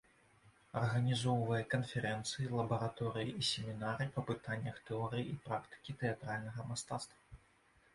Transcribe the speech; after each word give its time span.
Арганізоўвае 0.79 1.59
канферэнцыі, 1.73 2.49
лабараторыі 2.61 3.37
і 3.43 3.47
семінары 3.53 4.11
па 4.17 4.27
пытаннях 4.33 4.85
тэорыі 4.89 5.31
і 5.37 5.41
практыкі 5.49 5.91
тэатральнага 6.05 6.71
мастацтва. 6.73 7.25